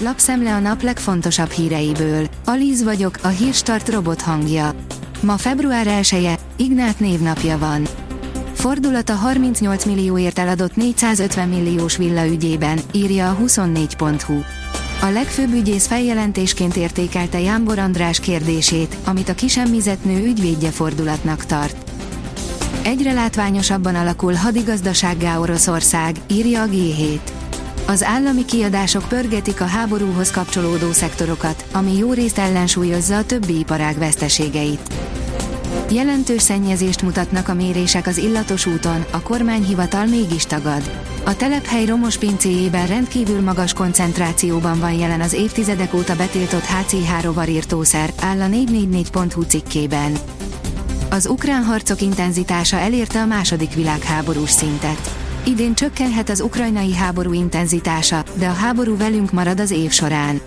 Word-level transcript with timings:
Lapszemle 0.00 0.54
a 0.54 0.58
nap 0.58 0.82
legfontosabb 0.82 1.50
híreiből. 1.50 2.28
Alíz 2.44 2.82
vagyok, 2.82 3.18
a 3.22 3.28
hírstart 3.28 3.88
robot 3.88 4.20
hangja. 4.20 4.74
Ma 5.20 5.36
február 5.36 5.86
1 5.86 6.14
-e, 6.24 6.38
Ignát 6.56 7.00
névnapja 7.00 7.58
van. 7.58 7.88
Fordulat 8.52 9.08
a 9.08 9.14
38 9.14 9.84
millióért 9.84 10.38
eladott 10.38 10.76
450 10.76 11.48
milliós 11.48 11.96
villa 11.96 12.26
ügyében, 12.26 12.78
írja 12.92 13.30
a 13.30 13.36
24.hu. 13.36 14.40
A 15.00 15.10
legfőbb 15.10 15.52
ügyész 15.52 15.86
feljelentésként 15.86 16.76
értékelte 16.76 17.40
Jámbor 17.40 17.78
András 17.78 18.20
kérdését, 18.20 18.96
amit 19.04 19.28
a 19.28 19.34
kisemmizett 19.34 20.04
nő 20.04 20.24
ügyvédje 20.24 20.70
fordulatnak 20.70 21.44
tart. 21.44 21.90
Egyre 22.82 23.12
látványosabban 23.12 23.94
alakul 23.94 24.34
hadigazdasággá 24.34 25.38
Oroszország, 25.38 26.16
írja 26.26 26.62
a 26.62 26.66
G7. 26.66 27.20
Az 27.90 28.02
állami 28.02 28.44
kiadások 28.44 29.08
pörgetik 29.08 29.60
a 29.60 29.64
háborúhoz 29.64 30.30
kapcsolódó 30.30 30.92
szektorokat, 30.92 31.64
ami 31.72 31.96
jó 31.96 32.12
részt 32.12 32.38
ellensúlyozza 32.38 33.16
a 33.16 33.24
többi 33.24 33.58
iparág 33.58 33.98
veszteségeit. 33.98 34.94
Jelentős 35.90 36.42
szennyezést 36.42 37.02
mutatnak 37.02 37.48
a 37.48 37.54
mérések 37.54 38.06
az 38.06 38.16
illatos 38.16 38.66
úton, 38.66 39.04
a 39.10 39.20
kormányhivatal 39.20 40.06
mégis 40.06 40.44
tagad. 40.44 41.00
A 41.24 41.36
telephely 41.36 41.84
romos 41.84 42.18
pincéjében 42.18 42.86
rendkívül 42.86 43.40
magas 43.40 43.72
koncentrációban 43.72 44.78
van 44.78 44.92
jelen 44.92 45.20
az 45.20 45.32
évtizedek 45.32 45.94
óta 45.94 46.16
betiltott 46.16 46.64
HCH 46.64 47.22
rovarírtószer, 47.22 48.12
áll 48.20 48.40
a 48.40 48.46
444.hu 48.46 49.42
cikkében. 49.42 50.12
Az 51.10 51.26
ukrán 51.26 51.64
harcok 51.64 52.00
intenzitása 52.00 52.76
elérte 52.76 53.20
a 53.20 53.26
második 53.26 53.74
világháborús 53.74 54.50
szintet. 54.50 55.17
Idén 55.44 55.74
csökkenhet 55.74 56.28
az 56.28 56.40
ukrajnai 56.40 56.94
háború 56.94 57.32
intenzitása, 57.32 58.24
de 58.34 58.46
a 58.46 58.52
háború 58.52 58.96
velünk 58.96 59.32
marad 59.32 59.60
az 59.60 59.70
év 59.70 59.90
során. 59.90 60.40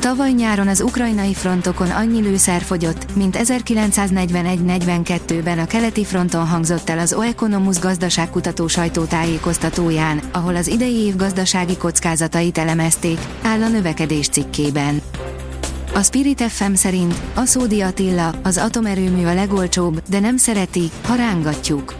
Tavaly 0.00 0.30
nyáron 0.30 0.68
az 0.68 0.80
ukrajnai 0.80 1.34
frontokon 1.34 1.90
annyi 1.90 2.20
lőszer 2.20 2.62
fogyott, 2.62 3.16
mint 3.16 3.36
1941-42-ben 3.38 5.58
a 5.58 5.66
keleti 5.66 6.04
fronton 6.04 6.46
hangzott 6.46 6.88
el 6.88 6.98
az 6.98 7.12
Oeconomus 7.12 7.78
gazdaságkutató 7.78 8.66
sajtótájékoztatóján, 8.66 10.20
ahol 10.32 10.56
az 10.56 10.68
idei 10.68 10.94
év 10.94 11.16
gazdasági 11.16 11.76
kockázatait 11.76 12.58
elemezték, 12.58 13.18
áll 13.42 13.62
a 13.62 13.68
növekedés 13.68 14.28
cikkében. 14.28 15.00
A 15.94 16.02
Spirit 16.02 16.42
FM 16.42 16.72
szerint 16.72 17.14
Aszódi 17.34 17.80
Attila, 17.80 18.34
az 18.42 18.56
atomerőmű 18.56 19.24
a 19.24 19.34
legolcsóbb, 19.34 20.02
de 20.08 20.20
nem 20.20 20.36
szereti, 20.36 20.90
ha 21.06 21.14
rángatjuk. 21.14 21.99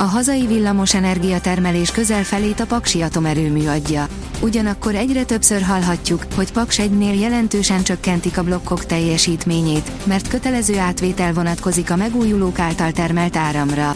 A 0.00 0.04
hazai 0.04 0.46
villamos 0.46 0.94
energiatermelés 0.94 1.90
közel 1.90 2.24
felét 2.24 2.60
a 2.60 2.66
Paksi 2.66 3.02
atomerőmű 3.02 3.66
adja. 3.66 4.06
Ugyanakkor 4.40 4.94
egyre 4.94 5.24
többször 5.24 5.62
hallhatjuk, 5.62 6.24
hogy 6.34 6.52
Paks 6.52 6.78
egynél 6.78 7.20
jelentősen 7.20 7.82
csökkentik 7.82 8.38
a 8.38 8.42
blokkok 8.42 8.86
teljesítményét, 8.86 9.90
mert 10.04 10.28
kötelező 10.28 10.78
átvétel 10.78 11.32
vonatkozik 11.32 11.90
a 11.90 11.96
megújulók 11.96 12.58
által 12.58 12.92
termelt 12.92 13.36
áramra. 13.36 13.94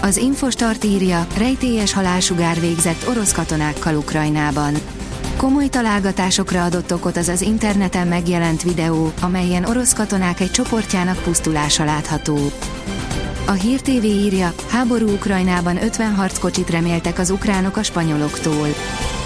Az 0.00 0.16
Infostart 0.16 0.84
írja, 0.84 1.26
rejtélyes 1.36 1.92
halálsugár 1.92 2.60
végzett 2.60 3.08
orosz 3.08 3.32
katonákkal 3.32 3.96
Ukrajnában. 3.96 4.74
Komoly 5.36 5.68
találgatásokra 5.68 6.64
adott 6.64 6.92
okot 6.92 7.16
az 7.16 7.28
az 7.28 7.40
interneten 7.40 8.06
megjelent 8.06 8.62
videó, 8.62 9.12
amelyen 9.20 9.64
orosz 9.64 9.92
katonák 9.92 10.40
egy 10.40 10.50
csoportjának 10.50 11.22
pusztulása 11.22 11.84
látható. 11.84 12.38
A 13.48 13.52
Hír 13.52 13.80
TV 13.80 14.04
írja, 14.04 14.54
háború 14.68 15.08
Ukrajnában 15.08 15.82
50 15.82 16.14
harckocsit 16.14 16.70
reméltek 16.70 17.18
az 17.18 17.30
ukránok 17.30 17.76
a 17.76 17.82
spanyoloktól. 17.82 18.66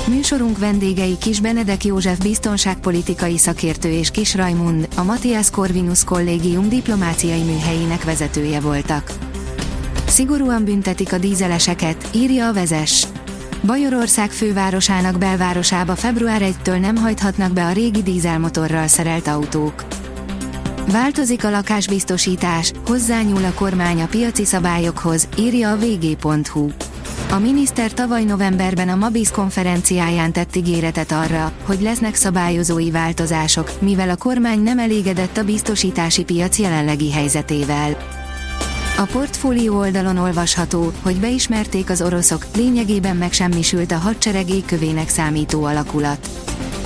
Műsorunk 0.07 0.59
vendégei 0.59 1.19
Kis 1.19 1.41
Benedek 1.41 1.85
József 1.85 2.19
biztonságpolitikai 2.19 3.39
szakértő 3.39 3.89
és 3.89 4.11
Kis 4.11 4.35
Rajmund, 4.35 4.89
a 4.97 5.03
Matthias 5.03 5.51
Corvinus 5.51 6.05
kollégium 6.05 6.69
diplomáciai 6.69 7.43
műhelyének 7.43 8.05
vezetője 8.05 8.61
voltak. 8.61 9.13
Szigorúan 10.07 10.65
büntetik 10.65 11.13
a 11.13 11.19
dízeleseket, 11.19 12.09
írja 12.15 12.49
a 12.49 12.53
vezes. 12.53 13.07
Bajorország 13.67 14.31
fővárosának 14.31 15.19
belvárosába 15.19 15.95
február 15.95 16.43
1-től 16.45 16.81
nem 16.81 16.97
hajthatnak 16.97 17.53
be 17.53 17.67
a 17.67 17.73
régi 17.73 18.03
dízelmotorral 18.03 18.87
szerelt 18.87 19.27
autók. 19.27 19.85
Változik 20.87 21.45
a 21.45 21.51
lakásbiztosítás, 21.51 22.73
hozzányúl 22.87 23.45
a 23.45 23.53
kormány 23.55 24.03
a 24.03 24.07
piaci 24.07 24.45
szabályokhoz, 24.45 25.29
írja 25.39 25.71
a 25.71 25.77
vg.hu. 25.77 26.71
A 27.31 27.39
miniszter 27.39 27.93
tavaly 27.93 28.25
novemberben 28.25 28.89
a 28.89 28.95
Mabis 28.95 29.31
konferenciáján 29.31 30.33
tett 30.33 30.57
ígéretet 30.57 31.13
arra, 31.13 31.53
hogy 31.65 31.81
lesznek 31.81 32.15
szabályozói 32.15 32.91
változások, 32.91 33.71
mivel 33.81 34.11
a 34.11 34.17
kormány 34.17 34.61
nem 34.63 34.79
elégedett 34.79 35.37
a 35.37 35.45
biztosítási 35.45 36.25
piac 36.25 36.59
jelenlegi 36.59 37.13
helyzetével. 37.13 37.97
A 38.99 39.03
portfólió 39.13 39.79
oldalon 39.79 40.17
olvasható, 40.17 40.93
hogy 41.03 41.17
beismerték 41.17 41.91
az 41.91 42.03
oroszok, 42.03 42.47
lényegében 42.57 43.17
megsemmisült 43.17 43.93
a 43.93 43.97
hadsereg 43.97 44.51
égkövének 44.51 45.09
számító 45.09 45.65
alakulat. 45.65 46.29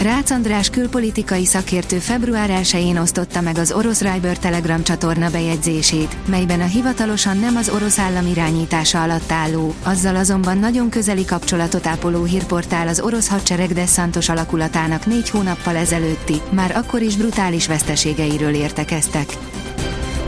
Rácz 0.02 0.30
András 0.30 0.70
külpolitikai 0.70 1.44
szakértő 1.44 1.98
február 1.98 2.50
1-én 2.62 2.98
osztotta 2.98 3.40
meg 3.40 3.58
az 3.58 3.72
orosz 3.72 4.00
Riber 4.00 4.38
Telegram 4.38 4.82
csatorna 4.82 5.30
bejegyzését, 5.30 6.16
melyben 6.26 6.60
a 6.60 6.64
hivatalosan 6.64 7.38
nem 7.38 7.56
az 7.56 7.68
orosz 7.68 7.98
állam 7.98 8.26
irányítása 8.26 9.02
alatt 9.02 9.32
álló, 9.32 9.74
azzal 9.82 10.16
azonban 10.16 10.58
nagyon 10.58 10.88
közeli 10.90 11.24
kapcsolatot 11.24 11.86
ápoló 11.86 12.24
hírportál 12.24 12.88
az 12.88 13.00
orosz 13.00 13.28
hadsereg 13.28 13.72
Desszantos 13.72 14.28
alakulatának 14.28 15.06
négy 15.06 15.30
hónappal 15.30 15.76
ezelőtti, 15.76 16.40
már 16.50 16.76
akkor 16.76 17.02
is 17.02 17.16
brutális 17.16 17.66
veszteségeiről 17.66 18.54
értekeztek. 18.54 19.36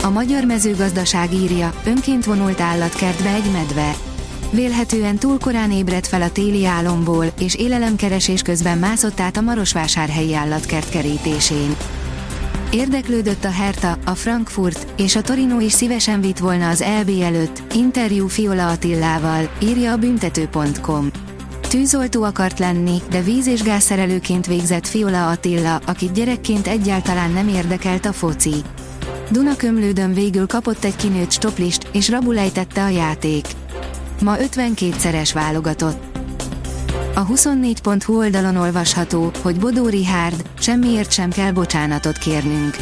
A 0.03 0.09
magyar 0.09 0.43
mezőgazdaság 0.43 1.33
írja, 1.33 1.73
önként 1.85 2.25
vonult 2.25 2.61
állatkertbe 2.61 3.29
egy 3.29 3.51
medve. 3.51 4.06
Vélhetően 4.51 5.17
túl 5.17 5.39
korán 5.39 5.71
ébredt 5.71 6.07
fel 6.07 6.21
a 6.21 6.31
téli 6.31 6.65
álomból, 6.65 7.25
és 7.39 7.55
élelemkeresés 7.55 8.41
közben 8.41 8.77
mászott 8.77 9.19
át 9.19 9.37
a 9.37 9.41
Marosvásárhelyi 9.41 10.35
állatkert 10.35 10.89
kerítésén. 10.89 11.75
Érdeklődött 12.71 13.43
a 13.43 13.51
Herta, 13.51 13.97
a 14.05 14.11
Frankfurt, 14.15 14.87
és 14.97 15.15
a 15.15 15.21
Torino 15.21 15.59
is 15.59 15.71
szívesen 15.71 16.21
vitt 16.21 16.37
volna 16.37 16.69
az 16.69 16.83
LB 17.01 17.21
előtt, 17.21 17.73
interjú 17.73 18.27
Fiola 18.27 18.69
Attillával, 18.69 19.49
írja 19.61 19.91
a 19.91 19.97
büntető.com. 19.97 21.09
Tűzoltó 21.67 22.23
akart 22.23 22.59
lenni, 22.59 22.97
de 23.09 23.21
víz- 23.21 23.47
és 23.47 23.61
gázszerelőként 23.61 24.45
végzett 24.45 24.87
Fiola 24.87 25.29
Attila, 25.29 25.75
akit 25.85 26.13
gyerekként 26.13 26.67
egyáltalán 26.67 27.31
nem 27.31 27.47
érdekelt 27.47 28.05
a 28.05 28.13
foci. 28.13 28.55
Dunakömlődön 29.31 30.13
végül 30.13 30.47
kapott 30.47 30.83
egy 30.83 30.95
kinőtt 30.95 31.31
stoplist, 31.31 31.87
és 31.91 32.09
rabulejtette 32.09 32.83
a 32.83 32.89
játék. 32.89 33.45
Ma 34.21 34.35
52-szeres 34.37 35.29
válogatott. 35.33 36.17
A 37.15 37.25
24.hu 37.25 38.17
oldalon 38.17 38.55
olvasható, 38.55 39.31
hogy 39.41 39.59
Bodó 39.59 39.87
Rihárd, 39.87 40.43
semmiért 40.59 41.11
sem 41.11 41.29
kell 41.29 41.51
bocsánatot 41.51 42.17
kérnünk. 42.17 42.75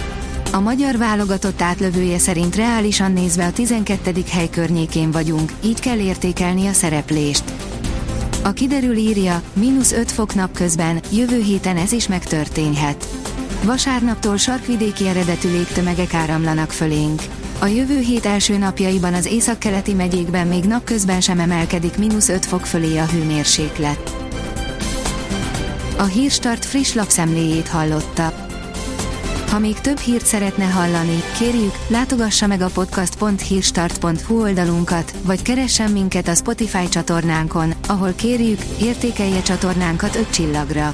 A 0.51 0.59
magyar 0.59 0.97
válogatott 0.97 1.61
átlövője 1.61 2.17
szerint 2.17 2.55
reálisan 2.55 3.11
nézve 3.11 3.45
a 3.45 3.51
12. 3.51 4.13
hely 4.29 4.49
környékén 4.49 5.11
vagyunk, 5.11 5.51
így 5.63 5.79
kell 5.79 5.99
értékelni 5.99 6.67
a 6.67 6.73
szereplést. 6.73 7.43
A 8.43 8.51
kiderül 8.51 8.95
írja, 8.95 9.41
mínusz 9.53 9.91
5 9.91 10.11
fok 10.11 10.35
napközben, 10.35 10.99
jövő 11.11 11.41
héten 11.41 11.77
ez 11.77 11.91
is 11.91 12.07
megtörténhet. 12.07 13.07
Vasárnaptól 13.65 14.37
sarkvidéki 14.37 15.07
eredetű 15.07 15.51
légtömegek 15.51 16.13
áramlanak 16.13 16.71
fölénk. 16.71 17.21
A 17.59 17.65
jövő 17.65 17.99
hét 17.99 18.25
első 18.25 18.57
napjaiban 18.57 19.13
az 19.13 19.25
északkeleti 19.25 19.93
megyékben 19.93 20.47
még 20.47 20.63
napközben 20.63 21.21
sem 21.21 21.39
emelkedik 21.39 21.97
mínusz 21.97 22.29
5 22.29 22.45
fok 22.45 22.65
fölé 22.65 22.97
a 22.97 23.05
hőmérséklet. 23.05 24.15
A 25.97 26.03
Hírstart 26.03 26.65
friss 26.65 26.93
lapszemléjét 26.93 27.67
hallotta. 27.67 28.33
Ha 29.49 29.59
még 29.59 29.79
több 29.79 29.97
hírt 29.97 30.25
szeretne 30.25 30.65
hallani, 30.65 31.23
kérjük, 31.37 31.73
látogassa 31.87 32.47
meg 32.47 32.61
a 32.61 32.69
podcast.hírstart.hu 32.73 34.41
oldalunkat, 34.41 35.13
vagy 35.23 35.41
keressen 35.41 35.91
minket 35.91 36.27
a 36.27 36.35
Spotify 36.35 36.89
csatornánkon, 36.89 37.73
ahol 37.87 38.13
kérjük, 38.15 38.59
értékelje 38.81 39.41
csatornánkat 39.41 40.15
5 40.15 40.29
csillagra. 40.29 40.93